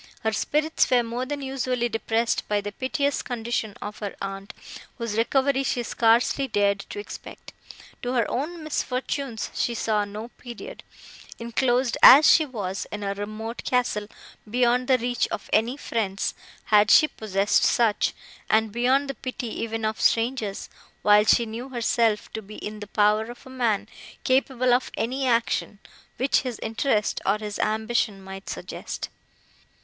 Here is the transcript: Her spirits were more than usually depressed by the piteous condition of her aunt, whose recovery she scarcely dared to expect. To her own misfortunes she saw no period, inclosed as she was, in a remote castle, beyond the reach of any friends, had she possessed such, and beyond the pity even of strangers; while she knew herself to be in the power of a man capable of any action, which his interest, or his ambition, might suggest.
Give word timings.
Her 0.21 0.33
spirits 0.33 0.89
were 0.89 1.03
more 1.03 1.27
than 1.27 1.43
usually 1.43 1.87
depressed 1.87 2.47
by 2.47 2.59
the 2.59 2.71
piteous 2.71 3.21
condition 3.21 3.75
of 3.83 3.99
her 3.99 4.15
aunt, 4.19 4.51
whose 4.97 5.15
recovery 5.15 5.61
she 5.61 5.83
scarcely 5.83 6.47
dared 6.47 6.79
to 6.89 6.97
expect. 6.97 7.53
To 8.01 8.13
her 8.13 8.25
own 8.27 8.63
misfortunes 8.63 9.51
she 9.53 9.75
saw 9.75 10.03
no 10.03 10.29
period, 10.29 10.81
inclosed 11.37 11.99
as 12.01 12.27
she 12.27 12.47
was, 12.47 12.87
in 12.91 13.03
a 13.03 13.13
remote 13.13 13.63
castle, 13.63 14.07
beyond 14.49 14.87
the 14.87 14.97
reach 14.97 15.27
of 15.27 15.51
any 15.53 15.77
friends, 15.77 16.33
had 16.73 16.89
she 16.89 17.07
possessed 17.07 17.63
such, 17.63 18.13
and 18.49 18.71
beyond 18.71 19.07
the 19.07 19.13
pity 19.13 19.49
even 19.61 19.85
of 19.85 20.01
strangers; 20.01 20.67
while 21.03 21.25
she 21.25 21.45
knew 21.45 21.69
herself 21.69 22.33
to 22.33 22.41
be 22.41 22.55
in 22.55 22.79
the 22.79 22.87
power 22.87 23.25
of 23.25 23.45
a 23.45 23.51
man 23.51 23.87
capable 24.23 24.73
of 24.73 24.89
any 24.97 25.27
action, 25.27 25.77
which 26.17 26.37
his 26.37 26.57
interest, 26.63 27.21
or 27.23 27.37
his 27.37 27.59
ambition, 27.59 28.19
might 28.19 28.49
suggest. 28.49 29.07